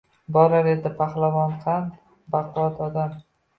Borar 0.37 0.69
edi 0.71 0.91
pahlavonqand, 1.01 1.93
baquvvat 2.39 2.85
odam. 2.91 3.17